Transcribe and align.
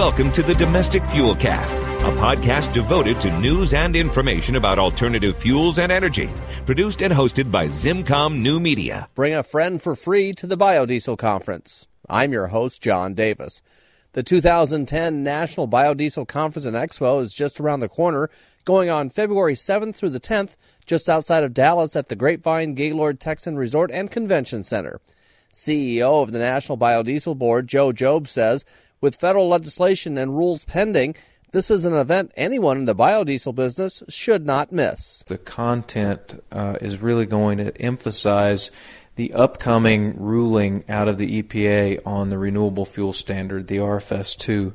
welcome 0.00 0.32
to 0.32 0.42
the 0.42 0.54
Domestic 0.54 1.04
Fuel 1.08 1.36
Cast, 1.36 1.76
a 1.76 2.12
podcast 2.16 2.72
devoted 2.72 3.20
to 3.20 3.38
news 3.38 3.74
and 3.74 3.94
information 3.94 4.56
about 4.56 4.78
alternative 4.78 5.36
fuels 5.36 5.76
and 5.76 5.92
energy. 5.92 6.30
Produced 6.64 7.02
and 7.02 7.12
hosted 7.12 7.50
by 7.50 7.66
ZimmComm 7.66 8.40
New 8.40 8.60
Media. 8.60 9.10
Bring 9.14 9.34
a 9.34 9.42
friend 9.42 9.82
for 9.82 9.94
free 9.94 10.32
to 10.32 10.46
the 10.46 10.56
Biodiesel 10.56 11.18
Conference. 11.18 11.86
I'm 12.08 12.32
your 12.32 12.46
host, 12.46 12.80
John 12.80 13.12
Davis. 13.12 13.60
The 14.14 14.22
2010 14.22 15.22
National 15.22 15.68
Biodiesel 15.68 16.26
Conference 16.26 16.64
and 16.64 16.78
Expo 16.78 17.22
is 17.22 17.34
just 17.34 17.60
around 17.60 17.80
the 17.80 17.88
corner, 17.90 18.30
going 18.64 18.88
on 18.88 19.10
February 19.10 19.54
7th 19.54 19.96
through 19.96 20.08
the 20.08 20.18
10th, 20.18 20.56
just 20.86 21.10
outside 21.10 21.44
of 21.44 21.52
Dallas 21.52 21.94
at 21.94 22.08
the 22.08 22.16
Grapevine 22.16 22.72
Gaylord 22.72 23.20
Texan 23.20 23.58
Resort 23.58 23.90
and 23.90 24.10
Convention 24.10 24.62
Center. 24.62 24.98
CEO 25.52 26.22
of 26.22 26.32
the 26.32 26.38
National 26.38 26.78
Biodiesel 26.78 27.36
Board, 27.36 27.66
Joe 27.66 27.92
Jobe, 27.92 28.28
says 28.28 28.64
with 29.00 29.16
federal 29.16 29.48
legislation 29.48 30.18
and 30.18 30.36
rules 30.36 30.64
pending, 30.64 31.14
this 31.52 31.70
is 31.70 31.84
an 31.84 31.94
event 31.94 32.32
anyone 32.36 32.78
in 32.78 32.84
the 32.84 32.94
biodiesel 32.94 33.54
business 33.54 34.02
should 34.08 34.46
not 34.46 34.70
miss. 34.70 35.24
The 35.26 35.38
content 35.38 36.42
uh, 36.52 36.76
is 36.80 36.98
really 36.98 37.26
going 37.26 37.58
to 37.58 37.76
emphasize 37.80 38.70
the 39.16 39.32
upcoming 39.34 40.14
ruling 40.16 40.84
out 40.88 41.08
of 41.08 41.18
the 41.18 41.42
EPA 41.42 42.06
on 42.06 42.30
the 42.30 42.38
renewable 42.38 42.84
fuel 42.84 43.12
standard, 43.12 43.66
the 43.66 43.78
RFS 43.78 44.36
2. 44.38 44.72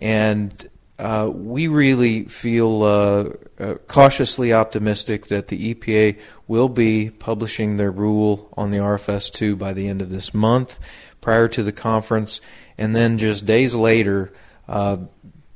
And 0.00 0.68
uh, 0.98 1.28
we 1.32 1.66
really 1.66 2.24
feel 2.24 2.82
uh, 2.84 3.62
uh, 3.62 3.74
cautiously 3.88 4.52
optimistic 4.52 5.26
that 5.26 5.48
the 5.48 5.74
EPA 5.74 6.18
will 6.46 6.68
be 6.68 7.10
publishing 7.10 7.76
their 7.76 7.90
rule 7.90 8.48
on 8.56 8.70
the 8.70 8.78
RFS 8.78 9.32
2 9.32 9.56
by 9.56 9.72
the 9.72 9.88
end 9.88 10.02
of 10.02 10.10
this 10.10 10.32
month 10.32 10.78
prior 11.20 11.48
to 11.48 11.62
the 11.62 11.72
conference 11.72 12.40
and 12.78 12.94
then 12.94 13.18
just 13.18 13.46
days 13.46 13.74
later, 13.74 14.32
uh, 14.68 14.98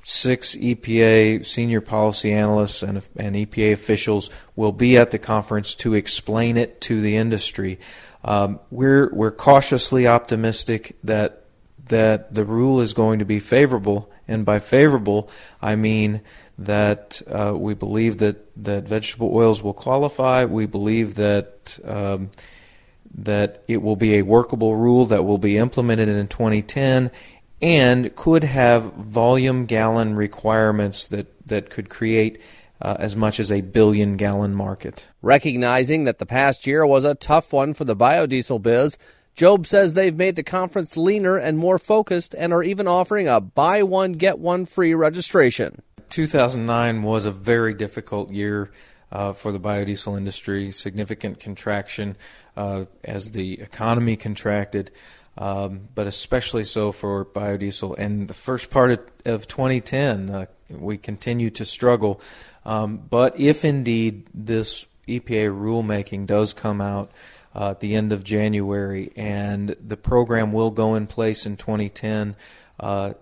six 0.02 0.56
EPA 0.56 1.44
senior 1.44 1.80
policy 1.80 2.32
analysts 2.32 2.82
and, 2.82 3.06
and, 3.16 3.36
EPA 3.36 3.72
officials 3.72 4.30
will 4.56 4.72
be 4.72 4.96
at 4.96 5.10
the 5.10 5.18
conference 5.18 5.74
to 5.74 5.94
explain 5.94 6.56
it 6.56 6.80
to 6.80 7.00
the 7.00 7.16
industry. 7.16 7.78
Um, 8.24 8.60
we're 8.70 9.12
we're 9.12 9.30
cautiously 9.30 10.06
optimistic 10.06 10.96
that 11.04 11.44
that 11.88 12.34
the 12.34 12.44
rule 12.44 12.80
is 12.80 12.94
going 12.94 13.18
to 13.18 13.24
be 13.24 13.38
favorable, 13.38 14.10
and 14.28 14.44
by 14.44 14.58
favorable, 14.58 15.30
I 15.60 15.74
mean 15.74 16.20
that 16.58 17.22
uh, 17.26 17.54
we 17.56 17.74
believe 17.74 18.18
that, 18.18 18.46
that 18.62 18.84
vegetable 18.84 19.34
oils 19.34 19.62
will 19.62 19.74
qualify. 19.74 20.44
We 20.44 20.66
believe 20.66 21.14
that 21.14 21.78
um, 21.84 22.30
that 23.14 23.62
it 23.66 23.82
will 23.82 23.96
be 23.96 24.16
a 24.16 24.22
workable 24.22 24.76
rule 24.76 25.06
that 25.06 25.24
will 25.24 25.38
be 25.38 25.56
implemented 25.56 26.08
in 26.08 26.28
2010 26.28 27.10
and 27.60 28.14
could 28.14 28.44
have 28.44 28.92
volume 28.94 29.66
gallon 29.66 30.14
requirements 30.14 31.06
that, 31.06 31.26
that 31.46 31.70
could 31.70 31.88
create 31.88 32.40
uh, 32.80 32.96
as 32.98 33.16
much 33.16 33.40
as 33.40 33.50
a 33.50 33.60
billion 33.60 34.16
gallon 34.16 34.54
market. 34.54 35.08
Recognizing 35.22 36.04
that 36.04 36.18
the 36.18 36.26
past 36.26 36.66
year 36.66 36.86
was 36.86 37.04
a 37.04 37.14
tough 37.14 37.52
one 37.52 37.74
for 37.74 37.84
the 37.84 37.96
biodiesel 37.96 38.62
biz, 38.62 38.98
Jobe 39.38 39.68
says 39.68 39.94
they've 39.94 40.16
made 40.16 40.34
the 40.34 40.42
conference 40.42 40.96
leaner 40.96 41.36
and 41.36 41.56
more 41.56 41.78
focused 41.78 42.34
and 42.34 42.52
are 42.52 42.62
even 42.64 42.88
offering 42.88 43.28
a 43.28 43.40
buy 43.40 43.84
one, 43.84 44.10
get 44.10 44.40
one 44.40 44.64
free 44.64 44.94
registration. 44.94 45.80
2009 46.10 47.04
was 47.04 47.24
a 47.24 47.30
very 47.30 47.72
difficult 47.72 48.32
year 48.32 48.72
uh, 49.12 49.32
for 49.32 49.52
the 49.52 49.60
biodiesel 49.60 50.18
industry, 50.18 50.72
significant 50.72 51.38
contraction 51.38 52.16
uh, 52.56 52.86
as 53.04 53.30
the 53.30 53.60
economy 53.60 54.16
contracted, 54.16 54.90
um, 55.36 55.82
but 55.94 56.08
especially 56.08 56.64
so 56.64 56.90
for 56.90 57.24
biodiesel. 57.24 57.96
And 57.96 58.26
the 58.26 58.34
first 58.34 58.70
part 58.70 58.90
of, 58.90 58.98
of 59.24 59.46
2010, 59.46 60.30
uh, 60.30 60.46
we 60.68 60.98
continue 60.98 61.50
to 61.50 61.64
struggle. 61.64 62.20
Um, 62.64 62.96
but 63.08 63.38
if 63.38 63.64
indeed 63.64 64.26
this 64.34 64.84
EPA 65.06 65.56
rulemaking 65.56 66.26
does 66.26 66.52
come 66.54 66.80
out 66.80 67.12
uh, 67.58 67.70
at 67.70 67.80
the 67.80 67.96
end 67.96 68.12
of 68.12 68.22
January 68.22 69.10
and 69.16 69.74
the 69.84 69.96
program 69.96 70.52
will 70.52 70.70
go 70.70 70.94
in 70.94 71.08
place 71.08 71.44
in 71.44 71.56
2010, 71.56 72.36
uh, 72.78 73.14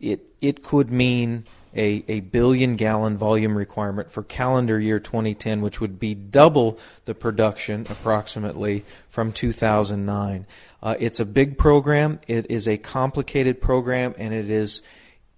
it 0.00 0.20
it 0.40 0.64
could 0.64 0.90
mean 0.90 1.44
a, 1.74 2.02
a 2.08 2.20
billion 2.20 2.76
gallon 2.76 3.16
volume 3.16 3.56
requirement 3.56 4.10
for 4.10 4.22
calendar 4.22 4.80
year 4.80 4.98
2010, 4.98 5.60
which 5.60 5.80
would 5.80 5.98
be 5.98 6.14
double 6.14 6.78
the 7.04 7.14
production 7.14 7.86
approximately 7.90 8.84
from 9.08 9.30
2009. 9.30 10.46
Uh, 10.82 10.94
it's 10.98 11.20
a 11.20 11.24
big 11.24 11.58
program, 11.58 12.18
it 12.26 12.50
is 12.50 12.66
a 12.66 12.78
complicated 12.78 13.60
program, 13.60 14.14
and 14.18 14.34
it 14.34 14.50
is 14.50 14.82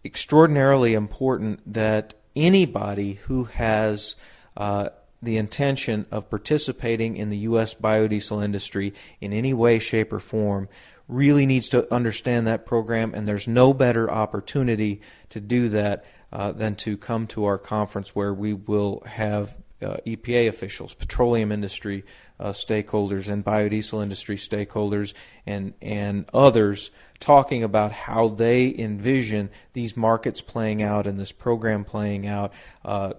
extraordinarily 0.05 0.95
important 0.95 1.61
that 1.73 2.15
anybody 2.37 3.15
who 3.15 3.45
has 3.45 4.17
uh, 4.57 4.89
the 5.25 5.37
intention 5.37 6.07
of 6.11 6.31
participating 6.31 7.17
in 7.17 7.31
the 7.31 7.39
U.S. 7.39 7.75
biodiesel 7.75 8.45
industry 8.45 8.95
in 9.21 9.33
any 9.33 9.53
way, 9.53 9.79
shape, 9.79 10.13
or 10.13 10.21
form 10.21 10.69
really 11.09 11.47
needs 11.47 11.69
to 11.69 11.93
understand 11.93 12.47
that 12.47 12.65
program, 12.65 13.15
and 13.15 13.27
there's 13.27 13.47
no 13.47 13.75
better 13.75 14.11
opportunity 14.11 15.01
to 15.29 15.41
do 15.41 15.69
that 15.69 16.05
uh, 16.33 16.53
than 16.53 16.75
to 16.75 16.97
come 16.97 17.27
to 17.27 17.45
our 17.45 17.59
conference 17.59 18.15
where 18.15 18.33
we 18.33 18.53
will 18.53 19.03
have 19.07 19.59
uh, 19.83 19.97
EPA 20.07 20.49
officials, 20.49 20.95
petroleum 20.95 21.53
industry 21.53 22.05
uh, 22.41 22.49
stakeholders, 22.49 23.29
and 23.29 23.45
biodiesel 23.45 24.03
industry 24.03 24.37
stakeholders, 24.37 25.15
and 25.47 25.75
and 25.83 26.25
others 26.33 26.91
talking 27.21 27.63
about 27.63 27.93
how 27.93 28.29
they 28.29 28.75
envision 28.77 29.51
these 29.75 29.97
markets 29.97 30.41
playing 30.41 30.83
out 30.83 31.07
and 31.07 31.21
this 31.21 31.33
program 31.33 31.85
playing 31.85 32.27
out. 32.27 32.53
Uh, 32.85 33.13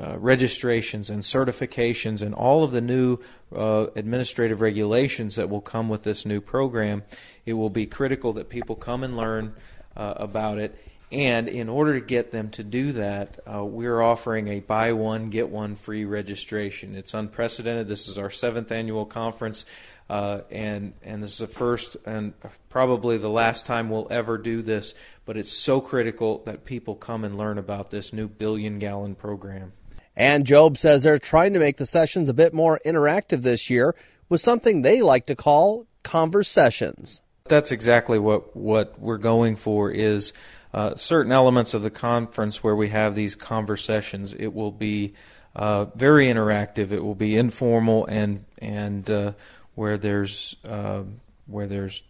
uh, 0.00 0.18
registrations 0.18 1.10
and 1.10 1.22
certifications 1.22 2.22
and 2.22 2.34
all 2.34 2.62
of 2.62 2.72
the 2.72 2.80
new 2.80 3.18
uh, 3.54 3.86
administrative 3.96 4.60
regulations 4.60 5.36
that 5.36 5.48
will 5.48 5.60
come 5.60 5.88
with 5.88 6.02
this 6.02 6.26
new 6.26 6.40
program, 6.40 7.02
it 7.44 7.54
will 7.54 7.70
be 7.70 7.86
critical 7.86 8.32
that 8.34 8.48
people 8.48 8.76
come 8.76 9.02
and 9.02 9.16
learn 9.16 9.54
uh, 9.96 10.14
about 10.16 10.58
it. 10.58 10.76
And 11.12 11.48
in 11.48 11.68
order 11.68 11.94
to 11.94 12.04
get 12.04 12.32
them 12.32 12.50
to 12.50 12.64
do 12.64 12.92
that, 12.92 13.38
uh, 13.46 13.64
we're 13.64 14.02
offering 14.02 14.48
a 14.48 14.60
buy 14.60 14.92
one, 14.92 15.30
get 15.30 15.48
one 15.48 15.76
free 15.76 16.04
registration. 16.04 16.96
It's 16.96 17.14
unprecedented. 17.14 17.88
This 17.88 18.08
is 18.08 18.18
our 18.18 18.30
seventh 18.30 18.72
annual 18.72 19.06
conference. 19.06 19.64
Uh, 20.08 20.40
and 20.50 20.92
and 21.02 21.22
this 21.22 21.32
is 21.32 21.38
the 21.38 21.46
first 21.48 21.96
and 22.06 22.32
probably 22.68 23.18
the 23.18 23.30
last 23.30 23.66
time 23.66 23.88
we'll 23.88 24.08
ever 24.10 24.36
do 24.36 24.62
this. 24.62 24.94
But 25.24 25.36
it's 25.36 25.52
so 25.52 25.80
critical 25.80 26.42
that 26.44 26.64
people 26.64 26.96
come 26.96 27.24
and 27.24 27.36
learn 27.36 27.58
about 27.58 27.90
this 27.90 28.12
new 28.12 28.28
billion 28.28 28.78
gallon 28.78 29.14
program. 29.14 29.72
And 30.16 30.46
Jobe 30.46 30.78
says 30.78 31.02
they're 31.02 31.18
trying 31.18 31.52
to 31.52 31.58
make 31.58 31.76
the 31.76 31.86
sessions 31.86 32.28
a 32.28 32.34
bit 32.34 32.54
more 32.54 32.80
interactive 32.86 33.42
this 33.42 33.68
year 33.68 33.94
with 34.28 34.40
something 34.40 34.82
they 34.82 35.02
like 35.02 35.26
to 35.26 35.36
call 35.36 35.86
conversations. 36.02 37.20
That's 37.44 37.70
exactly 37.70 38.18
what, 38.18 38.56
what 38.56 38.98
we're 38.98 39.18
going 39.18 39.56
for 39.56 39.90
is 39.90 40.32
uh, 40.72 40.94
certain 40.96 41.32
elements 41.32 41.74
of 41.74 41.82
the 41.82 41.90
conference 41.90 42.62
where 42.62 42.74
we 42.74 42.88
have 42.88 43.14
these 43.14 43.34
conversations. 43.34 44.34
It 44.34 44.52
will 44.54 44.72
be 44.72 45.14
uh, 45.54 45.86
very 45.94 46.26
interactive. 46.26 46.92
It 46.92 47.02
will 47.02 47.14
be 47.14 47.36
informal 47.36 48.04
and 48.06 48.44
and 48.58 49.10
uh, 49.10 49.32
where 49.74 49.96
there's 49.96 50.56
uh, 50.68 51.02
where 51.46 51.66
there's 51.66 52.02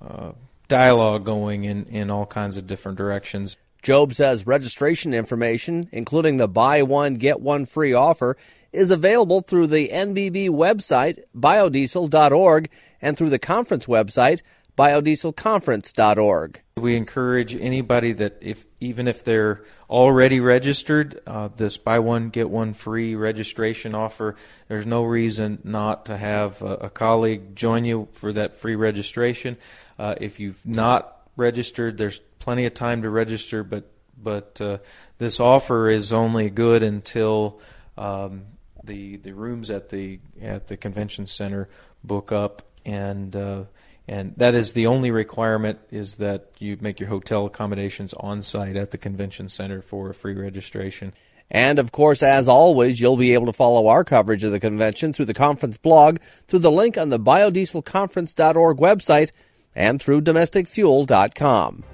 uh, 0.00 0.32
dialogue 0.68 1.24
going 1.24 1.64
in, 1.64 1.84
in 1.84 2.10
all 2.10 2.26
kinds 2.26 2.56
of 2.56 2.66
different 2.66 2.98
directions. 2.98 3.56
Jobe 3.82 4.14
says 4.14 4.46
registration 4.46 5.12
information, 5.12 5.88
including 5.90 6.36
the 6.36 6.46
buy 6.46 6.82
one, 6.82 7.14
get 7.14 7.40
one 7.40 7.64
free 7.66 7.92
offer, 7.92 8.36
is 8.72 8.92
available 8.92 9.40
through 9.40 9.66
the 9.66 9.88
NBB 9.88 10.50
website, 10.50 11.18
biodiesel.org, 11.36 12.70
and 13.00 13.16
through 13.16 13.30
the 13.30 13.40
conference 13.40 13.86
website, 13.86 14.40
biodieselconference.org. 14.78 16.60
We 16.76 16.96
encourage 16.96 17.54
anybody 17.54 18.12
that, 18.14 18.38
if 18.40 18.64
even 18.80 19.08
if 19.08 19.24
they're 19.24 19.64
already 19.90 20.40
registered, 20.40 21.20
uh, 21.26 21.48
this 21.54 21.76
buy 21.76 21.98
one, 21.98 22.30
get 22.30 22.48
one 22.48 22.72
free 22.72 23.14
registration 23.14 23.94
offer, 23.94 24.36
there's 24.68 24.86
no 24.86 25.02
reason 25.02 25.58
not 25.64 26.06
to 26.06 26.16
have 26.16 26.62
a, 26.62 26.74
a 26.74 26.90
colleague 26.90 27.54
join 27.54 27.84
you 27.84 28.08
for 28.12 28.32
that 28.32 28.54
free 28.54 28.76
registration. 28.76 29.58
Uh, 29.98 30.14
if 30.20 30.40
you've 30.40 30.64
not 30.64 31.21
registered. 31.36 31.98
There's 31.98 32.20
plenty 32.38 32.66
of 32.66 32.74
time 32.74 33.02
to 33.02 33.10
register, 33.10 33.64
but 33.64 33.90
but 34.22 34.60
uh, 34.60 34.78
this 35.18 35.40
offer 35.40 35.90
is 35.90 36.12
only 36.12 36.50
good 36.50 36.82
until 36.82 37.60
um, 37.96 38.44
the 38.84 39.16
the 39.16 39.32
rooms 39.32 39.70
at 39.70 39.88
the 39.88 40.20
at 40.40 40.66
the 40.68 40.76
convention 40.76 41.26
center 41.26 41.68
book 42.04 42.32
up, 42.32 42.62
and 42.84 43.34
uh, 43.34 43.64
and 44.08 44.34
that 44.36 44.54
is 44.54 44.72
the 44.72 44.86
only 44.86 45.10
requirement 45.10 45.78
is 45.90 46.16
that 46.16 46.50
you 46.58 46.76
make 46.80 47.00
your 47.00 47.08
hotel 47.08 47.46
accommodations 47.46 48.12
on 48.14 48.42
site 48.42 48.76
at 48.76 48.90
the 48.90 48.98
convention 48.98 49.48
center 49.48 49.80
for 49.80 50.12
free 50.12 50.34
registration. 50.34 51.12
And 51.50 51.78
of 51.78 51.92
course, 51.92 52.22
as 52.22 52.48
always, 52.48 52.98
you'll 52.98 53.18
be 53.18 53.34
able 53.34 53.46
to 53.46 53.52
follow 53.52 53.86
our 53.88 54.04
coverage 54.04 54.42
of 54.42 54.52
the 54.52 54.60
convention 54.60 55.12
through 55.12 55.26
the 55.26 55.34
conference 55.34 55.76
blog, 55.76 56.18
through 56.48 56.60
the 56.60 56.70
link 56.70 56.96
on 56.96 57.10
the 57.10 57.18
biodieselconference.org 57.18 58.78
website, 58.78 59.32
and 59.74 60.00
through 60.00 60.22
domesticfuel.com. 60.22 61.84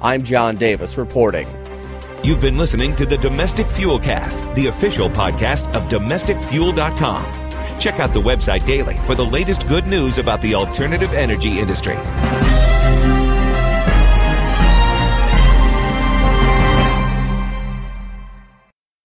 I'm 0.00 0.22
John 0.22 0.56
Davis 0.56 0.98
reporting. 0.98 1.48
You've 2.22 2.40
been 2.40 2.56
listening 2.56 2.96
to 2.96 3.06
the 3.06 3.18
Domestic 3.18 3.70
Fuel 3.72 3.98
Cast, 3.98 4.38
the 4.54 4.66
official 4.66 5.10
podcast 5.10 5.72
of 5.74 5.90
DomesticFuel.com. 5.90 7.78
Check 7.78 8.00
out 8.00 8.12
the 8.12 8.20
website 8.20 8.64
daily 8.66 8.96
for 9.06 9.14
the 9.14 9.24
latest 9.24 9.68
good 9.68 9.86
news 9.86 10.18
about 10.18 10.40
the 10.40 10.54
alternative 10.54 11.12
energy 11.12 11.58
industry. 11.58 11.96